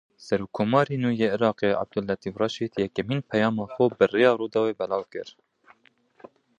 Serokkomarê 0.25 0.95
nû 1.03 1.09
yê 1.19 1.27
Iraqê 1.35 1.69
Ebduletîf 1.83 2.33
Reşîd 2.41 2.73
yekemîn 2.83 3.21
peyama 3.29 3.65
xwe 3.73 3.85
bi 3.97 4.05
rêya 4.13 4.31
Rûdawê 4.39 4.73
belav 4.79 5.03
kir. 5.11 5.29